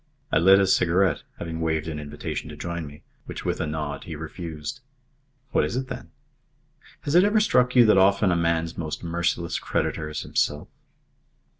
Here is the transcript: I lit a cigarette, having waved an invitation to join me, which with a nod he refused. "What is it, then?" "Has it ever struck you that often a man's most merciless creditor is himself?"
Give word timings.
I 0.31 0.39
lit 0.39 0.59
a 0.59 0.65
cigarette, 0.65 1.21
having 1.37 1.61
waved 1.61 1.87
an 1.87 1.99
invitation 1.99 2.49
to 2.49 2.55
join 2.55 2.87
me, 2.87 3.03
which 3.27 3.45
with 3.45 3.61
a 3.61 3.67
nod 3.67 4.05
he 4.05 4.15
refused. 4.15 4.79
"What 5.51 5.63
is 5.63 5.75
it, 5.75 5.89
then?" 5.89 6.09
"Has 7.01 7.13
it 7.13 7.23
ever 7.23 7.39
struck 7.39 7.75
you 7.75 7.85
that 7.85 7.99
often 7.99 8.31
a 8.31 8.35
man's 8.35 8.79
most 8.79 9.03
merciless 9.03 9.59
creditor 9.59 10.09
is 10.09 10.23
himself?" 10.23 10.69